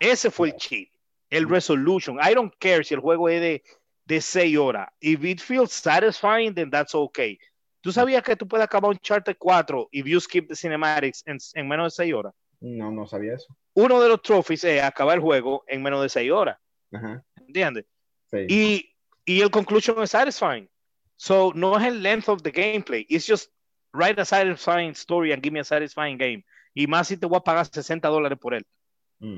Ese 0.00 0.30
fue 0.30 0.48
el 0.50 0.56
cheat. 0.56 0.88
El 1.30 1.46
resolution. 1.46 2.18
I 2.20 2.34
don't 2.34 2.52
care 2.58 2.82
si 2.84 2.94
el 2.94 3.00
juego 3.00 3.28
es 3.30 3.40
de, 3.40 3.62
de 4.04 4.20
6 4.20 4.58
horas. 4.58 4.88
If 5.00 5.24
it 5.24 5.40
feels 5.40 5.72
satisfying, 5.72 6.54
then 6.54 6.70
that's 6.70 6.94
okay. 6.94 7.38
¿Tú 7.80 7.92
sabías 7.92 8.22
que 8.22 8.34
tú 8.36 8.46
puedes 8.48 8.64
acabar 8.64 8.90
un 8.90 8.98
Charter 8.98 9.36
4 9.38 9.88
if 9.92 10.06
you 10.06 10.20
skip 10.20 10.48
the 10.48 10.56
cinematics 10.56 11.22
en, 11.26 11.38
en 11.54 11.68
menos 11.68 11.96
de 11.96 12.04
6 12.04 12.14
horas? 12.14 12.34
No, 12.60 12.90
no 12.90 13.06
sabía 13.06 13.34
eso. 13.34 13.56
Uno 13.74 14.00
de 14.02 14.08
los 14.08 14.22
trophies 14.22 14.64
es 14.64 14.82
acabar 14.82 15.16
el 15.16 15.22
juego 15.22 15.64
en 15.68 15.82
menos 15.82 16.02
de 16.02 16.08
6 16.08 16.30
horas. 16.32 16.58
Ajá, 16.92 17.24
¿Entiendes? 17.46 17.86
sí. 18.30 18.46
Y, 18.48 18.90
y 19.24 19.40
el 19.40 19.50
conclusion 19.50 20.02
es 20.02 20.10
satisfying. 20.10 20.68
So, 21.16 21.52
no 21.54 21.78
es 21.78 21.84
el 21.84 22.02
length 22.02 22.28
of 22.28 22.42
the 22.42 22.50
gameplay. 22.50 23.06
It's 23.08 23.26
just 23.26 23.50
write 23.92 24.20
a 24.20 24.24
satisfying 24.24 24.92
story 24.94 25.32
and 25.32 25.42
give 25.42 25.52
me 25.52 25.60
a 25.60 25.64
satisfying 25.64 26.18
game. 26.18 26.44
Y 26.74 26.86
más 26.86 27.08
si 27.08 27.16
te 27.16 27.26
voy 27.26 27.38
a 27.38 27.40
pagar 27.40 27.66
60 27.66 28.08
dólares 28.08 28.38
por 28.38 28.54
él. 28.54 28.66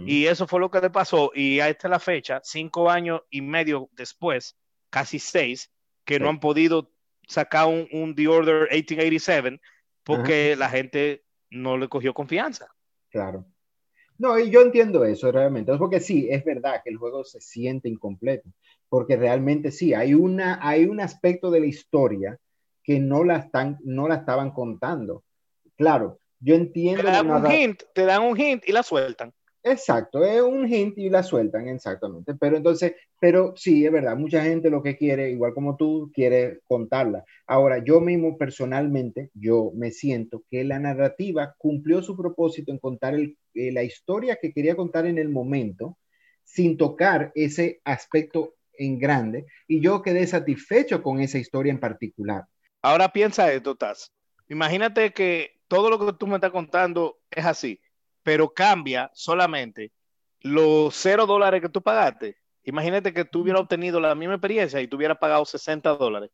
Y 0.04 0.26
eso 0.26 0.48
fue 0.48 0.58
lo 0.58 0.68
que 0.68 0.80
le 0.80 0.90
pasó. 0.90 1.30
Y 1.32 1.60
a 1.60 1.68
esta 1.68 1.86
es 1.86 1.90
la 1.90 2.00
fecha, 2.00 2.40
cinco 2.42 2.90
años 2.90 3.20
y 3.30 3.40
medio 3.40 3.88
después, 3.92 4.56
casi 4.90 5.20
seis, 5.20 5.70
que 6.04 6.18
no 6.18 6.28
han 6.28 6.40
podido 6.40 6.90
sacar 7.28 7.68
un, 7.68 7.86
un 7.92 8.16
The 8.16 8.26
Order 8.26 8.68
1887 8.72 9.60
porque 10.02 10.56
la 10.56 10.68
gente 10.68 11.24
no 11.50 11.76
le 11.76 11.88
cogió 11.88 12.14
confianza. 12.14 12.68
Claro. 13.10 13.44
No, 14.18 14.38
y 14.38 14.50
yo 14.50 14.62
entiendo 14.62 15.04
eso 15.04 15.30
realmente, 15.30 15.72
es 15.72 15.78
porque 15.78 16.00
sí, 16.00 16.28
es 16.30 16.44
verdad 16.44 16.80
que 16.82 16.90
el 16.90 16.96
juego 16.96 17.22
se 17.24 17.40
siente 17.40 17.88
incompleto, 17.88 18.48
porque 18.88 19.16
realmente 19.16 19.70
sí, 19.70 19.92
hay, 19.92 20.14
una, 20.14 20.58
hay 20.66 20.86
un 20.86 21.00
aspecto 21.00 21.50
de 21.50 21.60
la 21.60 21.66
historia 21.66 22.38
que 22.82 22.98
no 22.98 23.24
la, 23.24 23.36
están, 23.36 23.78
no 23.82 24.08
la 24.08 24.14
estaban 24.14 24.52
contando. 24.52 25.24
Claro, 25.76 26.20
yo 26.46 26.54
Te 26.54 26.60
entiendo... 26.60 27.02
la 27.02 27.10
dan 27.10 27.30
un 27.30 27.50
hint, 27.50 27.82
te 27.92 28.04
dan 28.04 28.22
un 28.22 28.40
hint 28.40 28.62
y 28.66 28.72
la 28.72 28.82
sueltan. 28.82 29.32
Exacto, 29.64 30.24
es 30.24 30.40
un 30.40 30.72
hint 30.72 30.96
y 30.96 31.10
la 31.10 31.24
sueltan, 31.24 31.66
exactamente. 31.66 32.34
Pero 32.36 32.56
entonces, 32.56 32.94
pero 33.20 33.52
sí, 33.56 33.84
es 33.84 33.90
verdad, 33.90 34.16
mucha 34.16 34.44
gente 34.44 34.70
lo 34.70 34.80
que 34.80 34.96
quiere, 34.96 35.28
igual 35.32 35.54
como 35.54 35.76
tú, 35.76 36.12
quiere 36.14 36.60
contarla. 36.68 37.24
Ahora, 37.48 37.82
yo 37.84 38.00
mismo 38.00 38.38
personalmente, 38.38 39.30
yo 39.34 39.72
me 39.74 39.90
siento 39.90 40.44
que 40.48 40.62
la 40.62 40.78
narrativa 40.78 41.56
cumplió 41.58 42.00
su 42.00 42.16
propósito 42.16 42.70
en 42.70 42.78
contar 42.78 43.14
el- 43.14 43.36
eh, 43.54 43.72
la 43.72 43.82
historia 43.82 44.38
que 44.40 44.52
quería 44.52 44.76
contar 44.76 45.04
en 45.06 45.18
el 45.18 45.30
momento, 45.30 45.98
sin 46.44 46.76
tocar 46.76 47.32
ese 47.34 47.80
aspecto 47.82 48.54
en 48.78 49.00
grande, 49.00 49.46
y 49.66 49.80
yo 49.80 50.00
quedé 50.00 50.28
satisfecho 50.28 51.02
con 51.02 51.18
esa 51.20 51.38
historia 51.38 51.72
en 51.72 51.80
particular. 51.80 52.44
Ahora 52.82 53.12
piensa 53.12 53.52
esto, 53.52 53.74
Taz. 53.74 54.12
Imagínate 54.48 55.10
que 55.10 55.55
todo 55.68 55.90
lo 55.90 55.98
que 55.98 56.12
tú 56.12 56.26
me 56.26 56.36
estás 56.36 56.50
contando 56.50 57.18
es 57.30 57.44
así, 57.44 57.80
pero 58.22 58.48
cambia 58.48 59.10
solamente 59.14 59.92
los 60.40 60.94
cero 60.94 61.26
dólares 61.26 61.60
que 61.60 61.68
tú 61.68 61.82
pagaste. 61.82 62.36
Imagínate 62.64 63.12
que 63.12 63.24
tú 63.24 63.40
hubieras 63.40 63.62
obtenido 63.62 64.00
la 64.00 64.14
misma 64.14 64.34
experiencia 64.34 64.80
y 64.80 64.88
tú 64.88 64.96
hubieras 64.96 65.18
pagado 65.18 65.44
60 65.44 65.96
dólares. 65.96 66.30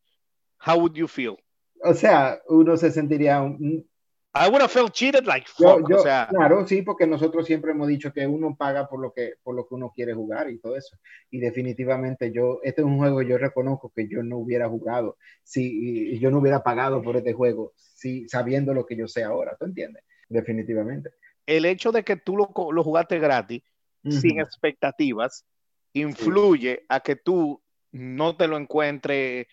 How 0.65 0.75
would 0.79 0.93
you 0.93 1.07
feel? 1.07 1.37
O 1.83 1.93
sea, 1.93 2.39
uno 2.47 2.77
se 2.77 2.91
sentiría 2.91 3.41
un, 3.41 3.87
I 4.35 4.47
would 4.47 4.61
have 4.61 4.71
felt 4.71 4.93
cheated 4.93 5.27
like 5.27 5.45
Yo, 5.59 5.77
fuck. 5.77 5.89
yo, 5.89 5.97
o 5.97 5.99
sea, 6.01 6.27
claro, 6.27 6.65
sí, 6.65 6.81
porque 6.81 7.05
nosotros 7.05 7.45
siempre 7.45 7.71
hemos 7.71 7.87
dicho 7.87 8.11
que 8.11 8.25
uno 8.25 8.55
paga 8.57 8.87
por 8.87 8.99
lo 8.99 9.13
que, 9.13 9.35
por 9.43 9.53
lo 9.53 9.67
que 9.67 9.75
uno 9.75 9.91
quiere 9.95 10.13
jugar 10.13 10.49
y 10.49 10.57
todo 10.57 10.75
eso. 10.75 10.97
Y 11.29 11.39
definitivamente 11.39 12.31
yo, 12.31 12.59
este 12.63 12.81
es 12.81 12.85
un 12.87 12.97
juego 12.97 13.19
que 13.19 13.27
yo 13.27 13.37
reconozco 13.37 13.91
que 13.95 14.07
yo 14.07 14.23
no 14.23 14.37
hubiera 14.37 14.67
jugado 14.67 15.17
si 15.43 16.13
y 16.13 16.19
yo 16.19 16.31
no 16.31 16.39
hubiera 16.39 16.63
pagado 16.63 17.03
por 17.03 17.17
este 17.17 17.33
juego, 17.33 17.73
si 17.75 18.27
sabiendo 18.27 18.73
lo 18.73 18.85
que 18.85 18.95
yo 18.95 19.07
sé 19.07 19.23
ahora, 19.23 19.55
¿tú 19.59 19.65
entiendes? 19.65 20.03
Definitivamente. 20.29 21.11
el 21.45 21.65
hecho 21.65 21.91
de 21.91 22.03
que 22.03 22.15
tú 22.15 22.35
lo, 22.37 22.51
lo 22.71 22.83
jugaste 22.83 23.19
gratis, 23.19 23.61
sin 24.09 24.39
Ujú. 24.39 24.41
expectativas, 24.41 25.45
influye 25.93 26.85
a 26.89 27.01
que 27.01 27.15
tú 27.15 27.61
no 27.91 28.35
te 28.35 28.47
lo 28.47 28.57
encuentres 28.57 29.45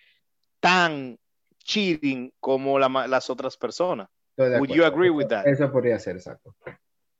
tan 0.60 1.18
cheating 1.58 2.32
como 2.40 2.78
la 2.78 2.88
las 3.06 3.28
otras 3.28 3.56
personas. 3.58 4.08
Would 4.36 4.70
you 4.70 4.84
agree 4.84 5.10
with 5.10 5.28
that? 5.28 5.46
Eso 5.46 5.70
podría 5.70 5.98
ser, 5.98 6.16
exacto. 6.16 6.54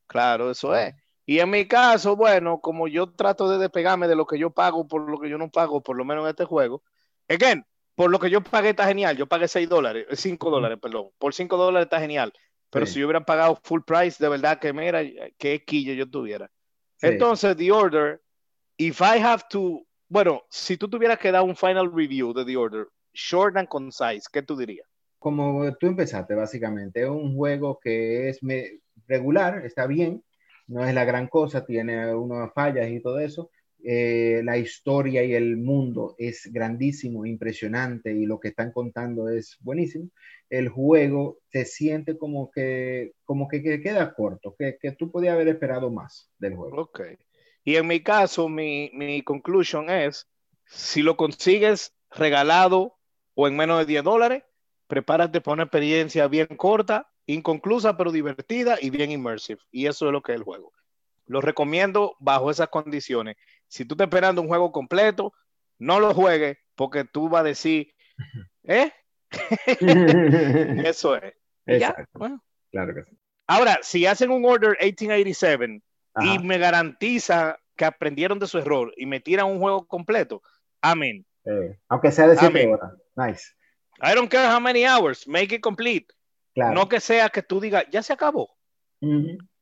Claro, 0.07 0.51
eso 0.51 0.75
es. 0.75 0.95
Y 1.27 1.39
en 1.39 1.51
mi 1.51 1.69
caso, 1.69 2.17
bueno, 2.17 2.61
como 2.61 2.89
yo 2.89 3.13
trato 3.13 3.49
de 3.49 3.59
despegarme 3.59 4.09
de 4.09 4.17
lo 4.17 4.27
que 4.27 4.39
yo 4.39 4.51
pago 4.51 4.89
por 4.89 5.09
lo 5.09 5.19
que 5.21 5.29
yo 5.29 5.39
no 5.39 5.51
pago, 5.51 5.81
por 5.83 5.97
lo 5.97 6.05
menos 6.05 6.25
en 6.25 6.31
este 6.31 6.45
juego, 6.45 6.83
again, 7.29 7.65
por 7.95 8.11
lo 8.11 8.19
que 8.19 8.31
yo 8.31 8.41
pagué 8.41 8.71
está 8.71 8.87
genial. 8.87 9.17
Yo 9.17 9.27
pagué 9.27 9.47
6 9.47 9.69
dólares, 9.69 10.07
5 10.11 10.51
dólares, 10.51 10.79
perdón. 10.81 11.11
Por 11.19 11.35
5 11.35 11.57
dólares 11.57 11.87
está 11.87 12.01
genial. 12.01 12.33
Pero 12.71 12.87
Sí. 12.87 12.95
si 12.95 13.01
yo 13.01 13.07
hubiera 13.07 13.25
pagado 13.25 13.61
full 13.63 13.83
price, 13.87 14.23
de 14.23 14.29
verdad 14.29 14.59
que 14.59 14.73
mira, 14.73 15.03
qué 15.39 15.63
quillo 15.65 15.93
yo 15.93 16.09
tuviera. 16.09 16.51
Sí. 16.97 17.09
Entonces, 17.09 17.57
The 17.57 17.71
Order, 17.71 18.23
if 18.79 19.01
I 19.01 19.21
have 19.21 19.45
to, 19.51 19.83
bueno, 20.09 20.43
si 20.49 20.77
tú 20.77 20.89
tuvieras 20.89 21.19
que 21.19 21.31
dar 21.31 21.43
un 21.43 21.55
final 21.57 21.93
review 21.93 22.33
de 22.33 22.45
The 22.45 22.57
Order, 22.57 22.89
short 23.13 23.57
and 23.57 23.69
concise, 23.69 24.23
¿qué 24.33 24.43
tú 24.43 24.57
dirías? 24.57 24.89
Como 25.21 25.73
tú 25.77 25.87
empezaste, 25.87 26.35
básicamente, 26.35 27.03
es 27.03 27.09
un 27.09 27.37
juego 27.37 27.79
que 27.79 28.31
es 28.31 28.41
regular, 29.07 29.65
está 29.65 29.87
bien, 29.87 30.25
no 30.67 30.85
es 30.85 30.95
la 30.95 31.05
gran 31.05 31.29
cosa, 31.29 31.65
tiene 31.65 32.13
unas 32.15 32.53
fallas 32.55 32.91
y 32.91 33.01
todo 33.01 33.21
eso. 33.21 33.51
Eh, 33.83 34.43
la 34.45 34.59
historia 34.59 35.23
y 35.25 35.35
el 35.35 35.57
mundo 35.57 36.15
es 36.19 36.51
grandísimo, 36.53 37.25
impresionante 37.25 38.13
y 38.13 38.27
lo 38.27 38.39
que 38.41 38.49
están 38.49 38.73
contando 38.73 39.29
es 39.29 39.57
buenísimo. 39.61 40.09
El 40.49 40.69
juego 40.69 41.39
se 41.51 41.65
siente 41.65 42.17
como 42.19 42.51
que, 42.51 43.13
como 43.25 43.47
que 43.47 43.63
queda 43.63 44.15
corto, 44.15 44.55
que, 44.59 44.79
que 44.81 44.93
tú 44.93 45.11
podías 45.11 45.35
haber 45.35 45.49
esperado 45.49 45.91
más 45.91 46.31
del 46.39 46.57
juego. 46.57 46.83
Ok. 46.83 47.01
Y 47.63 47.77
en 47.77 47.87
mi 47.87 48.01
caso, 48.01 48.49
mi, 48.49 48.91
mi 48.95 49.23
conclusion 49.23 49.91
es, 49.91 50.29
si 50.67 51.03
lo 51.03 51.17
consigues 51.17 51.95
regalado 52.11 52.97
o 53.35 53.49
en 53.49 53.57
menos 53.57 53.79
de 53.81 53.87
10 53.87 54.05
dólares, 54.05 54.45
prepárate 54.91 55.41
para 55.41 55.55
una 55.55 55.63
experiencia 55.63 56.29
bien 56.29 56.49
corta, 56.49 57.09
inconclusa, 57.25 57.97
pero 57.97 58.13
divertida 58.13 58.77
y 58.79 58.91
bien 58.91 59.11
immersive. 59.11 59.61
Y 59.71 59.87
eso 59.87 60.07
es 60.09 60.13
lo 60.13 60.21
que 60.23 60.33
es 60.33 60.37
el 60.37 60.45
juego. 60.45 60.73
Lo 61.27 61.41
recomiendo 61.41 62.17
bajo 62.21 62.51
esas 62.51 62.69
condiciones. 62.69 63.37
Si 63.69 63.87
tú 63.87 63.95
estás 63.95 64.09
esperando 64.09 64.43
un 64.43 64.49
juego 64.49 64.73
completo, 64.73 65.33
no 65.79 66.01
lo 66.01 66.13
juegues 66.13 66.59
porque 66.75 67.05
tú 67.05 67.29
vas 67.31 67.41
a 67.41 67.45
decir, 67.45 67.95
¿eh? 68.65 68.93
Eso 70.85 71.17
es. 71.17 71.35
Y 71.67 71.79
ya, 71.79 71.91
Exacto, 71.91 72.19
bueno. 72.19 72.45
claro 72.71 72.95
que 72.95 73.05
sí. 73.05 73.17
Ahora, 73.47 73.79
si 73.83 74.07
hacen 74.07 74.31
un 74.31 74.45
Order 74.45 74.77
1887 74.81 75.67
y 75.75 75.81
Ajá, 76.15 76.43
me 76.43 76.59
garantiza 76.59 77.59
que 77.77 77.85
aprendieron 77.85 78.39
de 78.39 78.47
su 78.47 78.59
error 78.59 78.93
y 78.97 79.07
me 79.07 79.21
tiran 79.21 79.47
un 79.47 79.59
juego 79.61 79.87
completo, 79.87 80.43
amén. 80.83 81.25
eh, 81.45 81.79
aunque 81.89 82.11
sea 82.13 82.27
de 82.29 82.37
7 82.37 82.47
Amén. 82.47 82.73
horas. 82.75 82.93
Nice. 83.17 83.45
I 84.03 84.15
don't 84.15 84.31
care 84.31 84.49
how 84.51 84.61
many 84.61 84.85
hours, 84.87 85.27
make 85.29 85.55
it 85.55 85.61
complete. 85.63 86.07
Claro. 86.55 86.75
No 86.75 86.89
que 86.89 87.01
sea 87.01 87.29
que 87.29 87.43
tú 87.43 87.61
digas, 87.61 87.85
ya 87.91 88.03
se 88.03 88.13
acabó. 88.13 88.51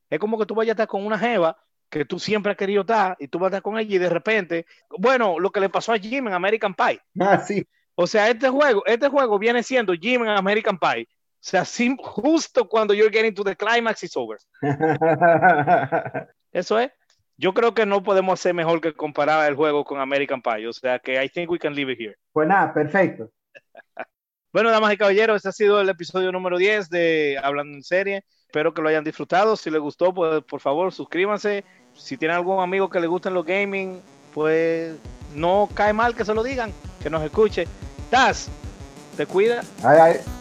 Es 0.09 0.19
como 0.19 0.37
que 0.39 0.45
tú 0.45 0.55
vayas 0.55 0.71
a 0.71 0.73
estar 0.73 0.87
con 0.87 1.05
una 1.05 1.17
jeva 1.17 1.55
que 1.89 2.05
tú 2.05 2.19
siempre 2.19 2.51
has 2.51 2.57
querido 2.57 2.81
estar 2.81 3.15
y 3.19 3.27
tú 3.27 3.39
vas 3.39 3.47
a 3.47 3.49
estar 3.57 3.61
con 3.63 3.77
ella 3.79 3.95
y 3.95 3.97
de 3.97 4.09
repente, 4.09 4.65
bueno, 4.97 5.39
lo 5.39 5.51
que 5.51 5.59
le 5.59 5.69
pasó 5.69 5.93
a 5.93 5.97
Jim 5.97 6.27
en 6.27 6.33
American 6.33 6.73
Pie. 6.73 6.99
Ah, 7.19 7.39
sí. 7.39 7.65
O 7.95 8.07
sea, 8.07 8.29
este 8.29 8.47
juego, 8.49 8.81
este 8.85 9.07
juego 9.09 9.37
viene 9.37 9.61
siendo 9.61 9.93
Jim 9.93 10.21
en 10.23 10.29
American 10.29 10.77
Pie. 10.79 11.07
O 11.11 11.41
sea, 11.41 11.63
sim- 11.65 11.97
justo 11.97 12.67
cuando 12.67 12.93
you're 12.93 13.11
getting 13.11 13.33
to 13.33 13.43
the 13.43 13.55
climax 13.55 14.03
is 14.03 14.15
over. 14.15 14.37
Eso 16.51 16.79
es. 16.79 16.91
Yo 17.37 17.53
creo 17.53 17.73
que 17.73 17.85
no 17.85 18.03
podemos 18.03 18.39
hacer 18.39 18.53
mejor 18.53 18.81
que 18.81 18.93
comparar 18.93 19.47
el 19.49 19.55
juego 19.55 19.83
con 19.85 19.99
American 19.99 20.41
Pie. 20.41 20.67
O 20.67 20.73
sea 20.73 20.99
que 20.99 21.23
I 21.23 21.29
think 21.29 21.49
we 21.49 21.59
can 21.59 21.73
leave 21.73 21.91
it 21.93 21.99
here. 21.99 22.15
pues 22.33 22.47
nada, 22.47 22.73
perfecto. 22.73 23.29
Bueno, 24.51 24.71
damas 24.71 24.91
y 24.93 24.97
caballeros, 24.97 25.37
este 25.37 25.49
ha 25.49 25.51
sido 25.51 25.79
el 25.79 25.89
episodio 25.89 26.31
número 26.31 26.57
10 26.57 26.89
de 26.89 27.39
Hablando 27.41 27.77
en 27.77 27.83
Serie. 27.83 28.23
Espero 28.47 28.73
que 28.73 28.81
lo 28.81 28.89
hayan 28.89 29.03
disfrutado. 29.03 29.55
Si 29.55 29.69
les 29.69 29.79
gustó, 29.79 30.11
pues 30.11 30.43
por 30.43 30.59
favor 30.59 30.91
suscríbanse. 30.91 31.63
Si 31.93 32.17
tienen 32.17 32.37
algún 32.37 32.59
amigo 32.59 32.89
que 32.89 32.99
le 32.99 33.05
gusten 33.05 33.35
los 33.35 33.45
gaming, 33.45 34.01
pues 34.33 34.95
no 35.35 35.69
cae 35.75 35.93
mal 35.93 36.15
que 36.15 36.25
se 36.25 36.33
lo 36.33 36.41
digan, 36.41 36.73
que 37.03 37.11
nos 37.11 37.21
escuche. 37.21 37.67
Taz, 38.09 38.49
te 39.15 39.27
cuida. 39.27 39.61
Ay, 39.83 39.97
ay. 40.01 40.38